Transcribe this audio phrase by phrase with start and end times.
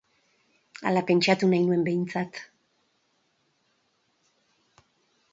[0.91, 2.39] Hala pentsatu nahi nuen, behintzat.